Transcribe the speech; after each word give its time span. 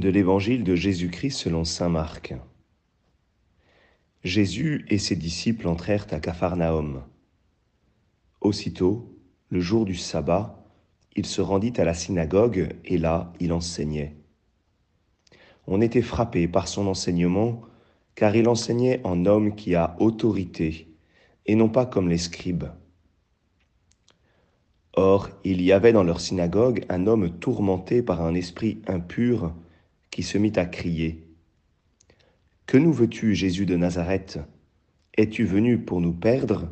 De 0.00 0.08
l'Évangile 0.08 0.64
de 0.64 0.74
Jésus-Christ 0.74 1.36
selon 1.36 1.64
Saint 1.64 1.90
Marc. 1.90 2.34
Jésus 4.24 4.86
et 4.88 4.96
ses 4.96 5.16
disciples 5.16 5.68
entrèrent 5.68 6.06
à 6.12 6.18
Capharnaüm. 6.18 7.02
Aussitôt, 8.40 9.14
le 9.50 9.60
jour 9.60 9.84
du 9.84 9.94
sabbat, 9.94 10.64
il 11.14 11.26
se 11.26 11.42
rendit 11.42 11.74
à 11.76 11.84
la 11.84 11.92
synagogue 11.92 12.74
et 12.86 12.96
là 12.96 13.34
il 13.38 13.52
enseignait. 13.52 14.16
On 15.66 15.82
était 15.82 16.00
frappé 16.00 16.48
par 16.48 16.68
son 16.68 16.86
enseignement, 16.86 17.60
car 18.14 18.34
il 18.34 18.48
enseignait 18.48 19.02
en 19.04 19.26
homme 19.26 19.54
qui 19.54 19.74
a 19.74 19.94
autorité, 20.00 20.88
et 21.44 21.54
non 21.54 21.68
pas 21.68 21.84
comme 21.84 22.08
les 22.08 22.16
scribes. 22.16 22.64
Or, 24.94 25.28
il 25.44 25.60
y 25.60 25.70
avait 25.70 25.92
dans 25.92 26.02
leur 26.02 26.22
synagogue 26.22 26.86
un 26.88 27.06
homme 27.06 27.38
tourmenté 27.38 28.00
par 28.00 28.22
un 28.22 28.34
esprit 28.34 28.80
impur 28.86 29.52
qui 30.12 30.22
se 30.22 30.38
mit 30.38 30.52
à 30.56 30.66
crier. 30.66 31.26
Que 32.66 32.76
nous 32.76 32.92
veux-tu, 32.92 33.34
Jésus 33.34 33.66
de 33.66 33.76
Nazareth? 33.76 34.38
Es-tu 35.14 35.44
venu 35.44 35.78
pour 35.78 36.00
nous 36.00 36.12
perdre? 36.12 36.70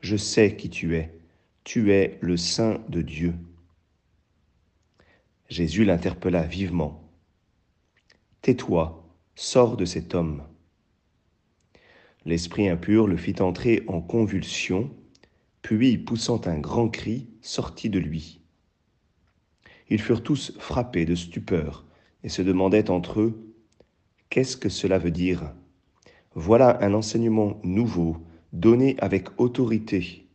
Je 0.00 0.16
sais 0.16 0.56
qui 0.56 0.70
tu 0.70 0.96
es, 0.96 1.16
tu 1.64 1.92
es 1.92 2.18
le 2.22 2.36
Saint 2.36 2.80
de 2.88 3.02
Dieu. 3.02 3.34
Jésus 5.48 5.84
l'interpella 5.84 6.42
vivement. 6.42 7.12
Tais-toi, 8.40 9.06
sors 9.34 9.76
de 9.76 9.84
cet 9.84 10.14
homme. 10.14 10.42
L'esprit 12.24 12.70
impur 12.70 13.06
le 13.06 13.18
fit 13.18 13.40
entrer 13.40 13.84
en 13.86 14.00
convulsion 14.00 14.90
puis, 15.60 15.98
poussant 15.98 16.40
un 16.46 16.58
grand 16.58 16.88
cri, 16.88 17.28
sortit 17.42 17.90
de 17.90 17.98
lui. 17.98 18.40
Ils 19.90 20.00
furent 20.00 20.22
tous 20.22 20.52
frappés 20.58 21.04
de 21.04 21.14
stupeur 21.14 21.84
et 22.24 22.28
se 22.28 22.42
demandaient 22.42 22.90
entre 22.90 23.20
eux, 23.20 23.54
Qu'est-ce 24.34 24.56
que 24.56 24.68
cela 24.68 24.98
veut 24.98 25.12
dire? 25.12 25.54
Voilà 26.34 26.82
un 26.82 26.92
enseignement 26.92 27.60
nouveau, 27.62 28.16
donné 28.52 28.96
avec 28.98 29.28
autorité. 29.40 30.26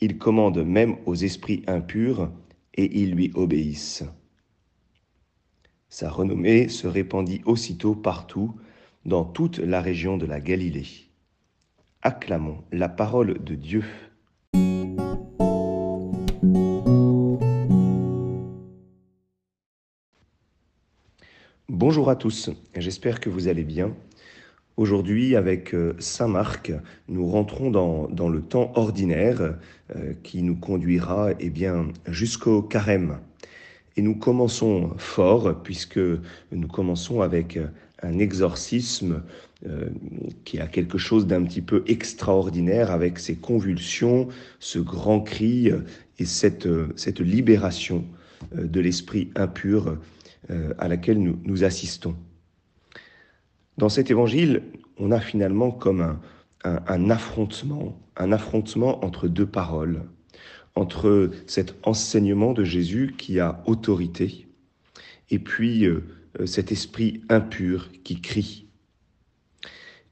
Il 0.00 0.18
commande 0.18 0.64
même 0.64 0.98
aux 1.04 1.16
esprits 1.16 1.64
impurs 1.66 2.30
et 2.74 3.00
ils 3.00 3.10
lui 3.10 3.32
obéissent. 3.34 4.04
Sa 5.88 6.10
renommée 6.10 6.68
se 6.68 6.86
répandit 6.86 7.42
aussitôt 7.44 7.96
partout, 7.96 8.54
dans 9.04 9.24
toute 9.24 9.58
la 9.58 9.80
région 9.80 10.16
de 10.16 10.26
la 10.26 10.40
Galilée. 10.40 10.86
Acclamons 12.02 12.62
la 12.70 12.88
parole 12.88 13.42
de 13.42 13.56
Dieu. 13.56 13.84
Bonjour 21.88 22.10
à 22.10 22.16
tous, 22.16 22.50
j'espère 22.76 23.18
que 23.18 23.30
vous 23.30 23.48
allez 23.48 23.64
bien. 23.64 23.96
Aujourd'hui, 24.76 25.36
avec 25.36 25.74
euh, 25.74 25.94
Saint 25.98 26.28
Marc, 26.28 26.70
nous 27.08 27.26
rentrons 27.26 27.70
dans, 27.70 28.28
le 28.28 28.42
temps 28.42 28.72
ordinaire 28.74 29.56
euh, 29.96 30.12
qui 30.22 30.42
nous 30.42 30.54
conduira 30.54 31.30
eh 31.40 31.48
bien, 31.48 31.88
jusqu'au 32.06 32.60
carême. 32.60 33.20
Et 33.96 34.02
nous 34.02 34.14
commençons 34.14 34.90
fort, 34.98 35.62
puisque 35.62 35.98
nous 36.52 36.68
commençons 36.68 37.22
avec 37.22 37.58
un 38.02 38.18
exorcisme 38.18 39.22
euh, 39.66 39.88
qui 40.44 40.60
a 40.60 40.66
quelque 40.66 40.98
chose 40.98 41.26
d'un 41.26 41.42
petit 41.42 41.62
peu 41.62 41.84
extraordinaire, 41.86 42.90
avec 42.90 43.18
ses 43.18 43.36
convulsions, 43.36 44.28
ce 44.60 44.78
grand 44.78 45.22
cri 45.22 45.70
et 46.18 46.26
cette, 46.26 46.68
cette 46.96 47.20
libération 47.20 48.04
de 48.54 48.80
l'esprit 48.80 49.30
impur 49.36 49.88
euh, 49.88 49.98
à 50.78 50.88
laquelle 50.88 51.22
nous, 51.22 51.38
nous 51.44 51.64
assistons. 51.64 52.16
Dans 53.76 53.88
cet 53.88 54.10
évangile, 54.10 54.62
on 54.98 55.12
a 55.12 55.20
finalement 55.20 55.70
comme 55.70 56.00
un, 56.00 56.20
un, 56.64 57.10
affrontement, 57.10 57.98
un 58.16 58.32
affrontement 58.32 59.04
entre 59.04 59.28
deux 59.28 59.46
paroles, 59.46 60.02
entre 60.74 61.30
cet 61.46 61.74
enseignement 61.86 62.52
de 62.52 62.64
Jésus 62.64 63.14
qui 63.16 63.40
a 63.40 63.62
autorité, 63.66 64.46
et 65.30 65.38
puis 65.38 65.84
euh, 65.84 66.02
cet 66.46 66.72
esprit 66.72 67.22
impur 67.28 67.90
qui 68.04 68.20
crie. 68.20 68.66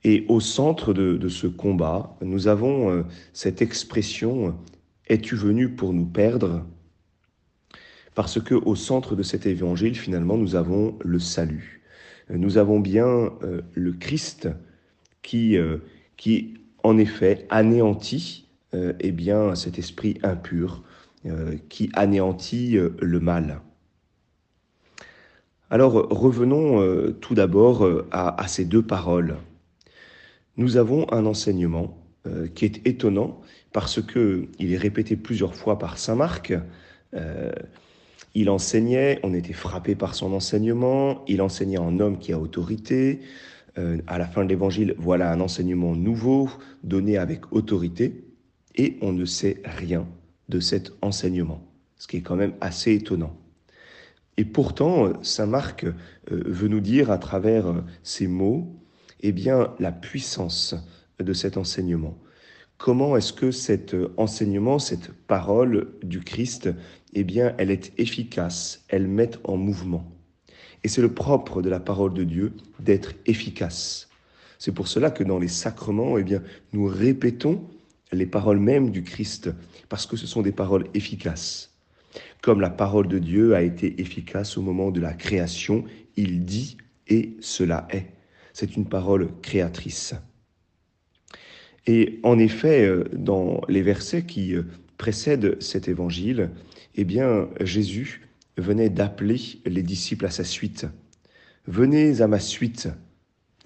Et 0.05 0.25
au 0.29 0.41
centre 0.41 0.95
de, 0.95 1.17
de 1.17 1.29
ce 1.29 1.47
combat, 1.47 2.17
nous 2.23 2.49
avons 2.49 2.91
euh, 2.91 3.03
cette 3.33 3.63
expression 3.63 4.57
Es-tu 5.09 5.37
venu 5.37 5.71
pour 5.71 5.93
nous 5.93 6.07
perdre? 6.07 6.65
Parce 8.17 8.41
que 8.41 8.55
au 8.55 8.75
centre 8.75 9.15
de 9.15 9.23
cet 9.23 9.45
évangile, 9.45 9.95
finalement, 9.95 10.39
nous 10.39 10.57
avons 10.57 10.99
le 11.05 11.19
salut. 11.19 11.83
Nous 12.31 12.57
avons 12.57 12.81
bien 12.81 13.07
euh, 13.43 13.61
le 13.75 13.93
Christ 13.93 14.49
qui, 15.21 15.57
euh, 15.57 15.79
qui, 16.17 16.55
en 16.83 16.97
effet, 16.97 17.47
anéantit 17.51 18.49
euh, 18.75 18.95
eh 19.01 19.13
bien, 19.13 19.55
cet 19.55 19.79
esprit 19.79 20.19
impur, 20.25 20.83
qui 21.69 21.91
anéantit 21.95 22.79
le 23.01 23.19
mal. 23.19 23.61
Alors 25.71 25.95
revenons 26.09 27.13
tout 27.15 27.35
d'abord 27.35 27.85
à, 28.13 28.41
à, 28.41 28.47
ces 28.47 28.65
deux 28.65 28.83
paroles. 28.83 29.37
Nous 30.57 30.77
avons 30.77 31.13
un 31.13 31.27
enseignement 31.27 31.99
qui 32.55 32.65
est 32.65 32.87
étonnant 32.87 33.41
parce 33.73 34.01
que 34.01 34.47
il 34.61 34.73
est 34.73 34.79
répété 34.79 35.17
plusieurs 35.17 35.57
fois 35.57 35.81
par 35.81 35.99
saint 35.99 36.15
Marc. 36.15 36.55
Il 38.39 38.51
enseignait, 38.51 39.19
on 39.23 39.33
était 39.33 39.55
frappé 39.55 39.95
par 39.95 40.15
son 40.15 40.35
enseignement, 40.35 41.25
il 41.27 41.41
enseignait 41.41 41.79
en 41.79 41.99
homme 42.01 42.19
qui 42.19 42.35
a 42.35 42.39
autorité. 42.39 43.21
Euh, 43.79 43.97
à 44.07 44.19
la 44.19 44.27
fin 44.27 44.45
de 44.45 44.51
l'évangile, 44.51 44.95
voilà 44.99 45.33
un 45.33 45.41
enseignement 45.41 45.97
nouveau, 45.97 46.51
donné 46.85 47.17
avec 47.17 47.51
autorité, 47.51 48.27
et 48.75 48.99
on 49.01 49.15
ne 49.15 49.25
sait 49.25 49.63
rien 49.65 50.07
de 50.51 50.61
cet 50.61 50.93
enseignement, 51.01 51.67
ce 51.97 52.07
qui 52.07 52.19
est 52.19 52.21
quand 52.21 52.37
même 52.37 52.53
assez 52.61 52.93
étonnant. 52.93 53.35
Et 54.37 54.45
pourtant, 54.45 55.15
Saint 55.23 55.47
Marc 55.47 55.85
euh, 55.85 55.95
veut 56.29 56.69
nous 56.69 56.81
dire 56.81 57.11
à 57.11 57.17
travers 57.17 57.69
euh, 57.69 57.81
ces 58.03 58.27
mots, 58.27 58.71
eh 59.21 59.33
bien, 59.33 59.73
la 59.79 59.93
puissance 59.93 60.75
de 61.19 61.33
cet 61.33 61.57
enseignement. 61.57 62.19
Comment 62.79 63.17
est-ce 63.17 63.33
que 63.33 63.51
cet 63.51 63.97
enseignement, 64.17 64.79
cette 64.79 65.13
parole 65.13 65.95
du 66.03 66.21
Christ 66.21 66.71
eh 67.19 67.25
bien, 67.25 67.55
elle 67.57 67.71
est 67.71 67.99
efficace, 67.99 68.85
elle 68.89 69.07
met 69.07 69.31
en 69.45 69.57
mouvement. 69.57 70.13
Et 70.85 70.89
c'est 70.89 71.01
le 71.01 71.15
propre 71.15 71.63
de 71.63 71.71
la 71.71 71.81
parole 71.81 72.13
de 72.13 72.25
Dieu 72.25 72.53
d'être 72.79 73.15
efficace. 73.25 74.11
C'est 74.59 74.73
pour 74.73 74.87
cela 74.87 75.11
que 75.11 75.25
dans 75.25 75.39
les 75.39 75.49
sacrements, 75.49 76.19
eh 76.19 76.25
bien, 76.25 76.43
nous 76.75 76.85
répétons 76.85 77.65
les 78.13 78.27
paroles 78.27 78.59
mêmes 78.59 78.91
du 78.91 79.03
Christ, 79.03 79.51
parce 79.89 80.05
que 80.05 80.17
ce 80.17 80.27
sont 80.27 80.43
des 80.43 80.53
paroles 80.53 80.87
efficaces. 80.93 81.75
Comme 82.43 82.61
la 82.61 82.71
parole 82.71 83.09
de 83.09 83.19
Dieu 83.19 83.55
a 83.55 83.63
été 83.63 83.99
efficace 84.01 84.59
au 84.59 84.63
moment 84.63 84.91
de 84.91 85.01
la 85.01 85.15
création, 85.15 85.85
il 86.17 86.45
dit 86.45 86.77
et 87.09 87.37
cela 87.41 87.89
est. 87.91 88.07
C'est 88.53 88.77
une 88.77 88.87
parole 88.87 89.29
créatrice. 89.41 90.15
Et 91.87 92.19
en 92.23 92.39
effet, 92.39 92.85
euh, 92.85 93.05
dans 93.13 93.61
les 93.69 93.83
versets 93.83 94.25
qui 94.25 94.55
euh, 94.55 94.63
précèdent 94.99 95.61
cet 95.63 95.89
évangile, 95.89 96.51
eh 96.97 97.05
bien, 97.05 97.49
Jésus 97.61 98.29
venait 98.57 98.91
d'appeler 98.91 99.41
les 99.65 99.83
disciples 99.83 100.27
à 100.27 100.31
sa 100.31 100.45
suite. 100.45 100.87
Venez 101.67 102.21
à 102.21 102.27
ma 102.27 102.41
suite. 102.41 102.89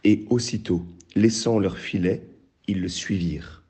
Et 0.03 0.25
aussitôt, 0.31 0.85
laissant 1.15 1.59
leur 1.59 1.79
filet, 1.79 2.23
ils 2.67 2.81
le 2.81 2.89
suivirent. 2.89 3.63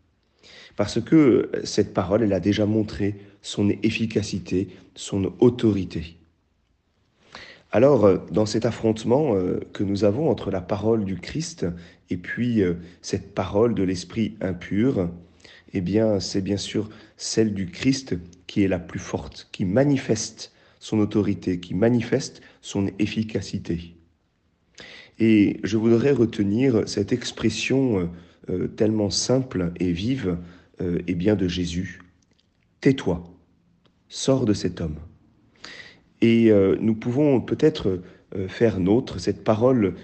Parce 0.77 1.01
que 1.01 1.51
cette 1.65 1.93
parole, 1.93 2.23
elle 2.23 2.33
a 2.33 2.41
déjà 2.41 2.67
montré 2.67 3.17
son 3.43 3.69
efficacité, 3.83 4.69
son 4.95 5.33
autorité. 5.41 6.20
Alors, 7.73 8.27
dans 8.31 8.47
cet 8.47 8.67
affrontement 8.67 9.35
euh, 9.35 9.61
que 9.73 9.85
nous 9.85 10.05
avons 10.05 10.29
entre 10.29 10.51
la 10.51 10.61
parole 10.61 11.05
du 11.05 11.17
Christ 11.17 11.67
et 12.09 12.17
puis 12.17 12.63
euh, 12.63 12.75
cette 13.01 13.35
parole 13.35 13.75
de 13.75 13.83
l'esprit 13.85 14.37
impur, 14.41 15.09
eh 15.73 15.81
bien, 15.81 16.19
c'est 16.21 16.41
bien 16.43 16.57
sûr 16.57 16.91
celle 17.17 17.55
du 17.55 17.67
Christ 17.67 18.17
qui 18.47 18.65
est 18.65 18.69
la 18.69 18.81
plus 18.81 18.99
forte, 18.99 19.49
qui 19.53 19.65
manifeste 19.65 20.53
son 20.81 20.99
autorité, 20.99 21.61
qui 21.61 21.75
manifeste 21.75 22.41
son 22.63 22.91
efficacité. 22.99 23.95
Et 25.19 25.61
je 25.63 25.77
voudrais 25.77 26.13
retenir 26.13 26.89
cette 26.89 27.13
expression 27.13 28.01
euh, 28.01 28.07
euh, 28.49 28.69
tellement 28.69 29.11
simple 29.11 29.73
et 29.79 29.93
vive 29.93 30.39
euh, 30.81 31.01
et 31.07 31.15
bien 31.15 31.37
de 31.37 31.47
Jésus. 31.47 32.01
Tais-toi, 32.81 33.23
sors 34.09 34.47
de 34.47 34.55
cet 34.55 34.81
homme. 34.81 34.97
Et 36.23 36.53
nous 36.81 36.95
pouvons 36.95 37.41
peut-être 37.41 38.01
faire 38.49 38.79
nôtre 38.79 39.19
cette 39.19 39.43
parole 39.43 39.95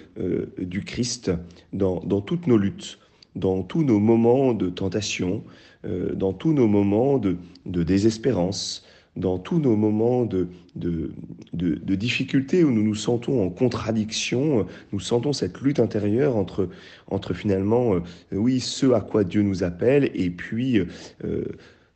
du 0.59 0.83
Christ 0.83 1.31
dans, 1.73 2.01
dans 2.01 2.23
toutes 2.23 2.47
nos 2.47 2.57
luttes, 2.57 2.99
dans 3.37 3.63
tous 3.63 3.85
nos 3.85 4.01
moments 4.01 4.55
de 4.55 4.71
tentation, 4.71 5.45
euh, 5.87 6.15
dans 6.15 6.33
tous 6.33 6.53
nos 6.53 6.67
moments 6.67 7.19
de, 7.19 7.37
désespérance, 7.65 8.85
dans 9.15 9.39
tous 9.39 9.59
nos 9.59 9.77
moments 9.77 10.25
de, 10.25 10.49
de, 10.75 11.13
de, 11.53 11.95
difficulté 11.95 12.65
où 12.65 12.71
nous 12.71 12.83
nous 12.83 12.95
sentons 12.95 13.45
en 13.45 13.51
contradiction, 13.51 14.67
nous 14.93 15.01
sentons 15.01 15.33
cette 15.33 15.61
lutte 15.61 15.81
intérieure 15.81 16.37
entre, 16.37 16.69
entre 17.09 17.35
finalement, 17.35 17.95
euh, 17.95 18.01
oui, 18.33 18.61
ce 18.61 18.93
à 18.93 19.01
quoi 19.01 19.23
Dieu 19.23 19.43
nous 19.43 19.63
appelle 19.65 20.11
et 20.15 20.31
puis 20.31 20.81
euh, 21.25 21.45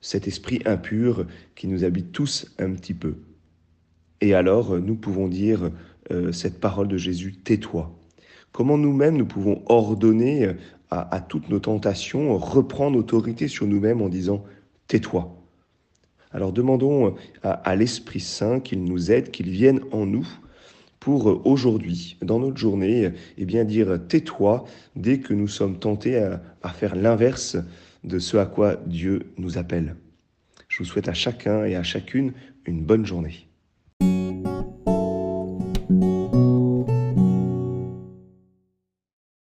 cet 0.01 0.29
esprit 0.29 0.61
impur 0.67 1.27
qui 1.57 1.67
nous 1.67 1.85
habite 1.85 2.13
tous 2.13 2.55
un 2.59 2.73
petit 2.73 2.95
peu. 2.95 3.15
Et 4.21 4.35
alors, 4.35 4.79
nous 4.79 4.97
pouvons 4.97 5.29
dire 5.29 5.71
euh, 6.11 6.33
cette 6.33 6.61
parole 6.61 6.89
de 6.89 6.97
Jésus, 6.97 7.35
tais-toi. 7.37 7.97
Comment 8.53 8.77
nous-mêmes 8.77 9.17
nous 9.17 9.27
pouvons 9.27 9.63
ordonner 9.67 10.55
à, 10.91 11.21
toutes 11.21 11.49
nos 11.49 11.61
tentations, 11.61 12.37
reprendre 12.37 12.99
autorité 12.99 13.49
sur 13.49 13.67
nous-mêmes 13.67 14.03
en 14.03 14.09
disant 14.09 14.45
tais-toi. 14.89 15.37
Alors 16.33 16.53
demandons 16.53 17.15
à, 17.43 17.77
l'Esprit 17.77 18.21
Saint 18.21 18.61
qu'il 18.61 18.85
nous 18.85 19.11
aide, 19.13 19.31
qu'il 19.31 19.51
vienne 19.51 19.81
en 19.93 20.07
nous 20.07 20.27
pour 20.99 21.47
aujourd'hui, 21.47 22.17
dans 22.23 22.41
notre 22.41 22.59
journée, 22.59 23.11
eh 23.39 23.45
bien 23.45 23.65
dire 23.65 23.99
tais-toi 24.09 24.65
dès 24.97 25.21
que 25.21 25.33
nous 25.33 25.49
sommes 25.49 25.79
tentés 25.79 26.19
à, 26.19 26.43
à 26.63 26.71
faire 26.71 26.95
l'inverse 26.95 27.57
de 28.05 28.19
ce 28.19 28.37
à 28.37 28.47
quoi 28.47 28.77
Dieu 28.87 29.33
nous 29.39 29.59
appelle. 29.59 29.97
Je 30.69 30.79
vous 30.79 30.85
souhaite 30.85 31.09
à 31.09 31.15
chacun 31.15 31.65
et 31.65 31.77
à 31.77 31.83
chacune 31.83 32.33
une 32.67 32.83
bonne 32.83 33.07
journée. 33.07 33.50
Música 34.01 34.80